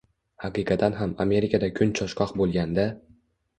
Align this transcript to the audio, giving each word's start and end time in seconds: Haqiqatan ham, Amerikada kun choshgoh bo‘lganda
Haqiqatan 0.45 0.97
ham, 1.01 1.13
Amerikada 1.27 1.71
kun 1.81 1.93
choshgoh 2.01 2.35
bo‘lganda 2.43 2.89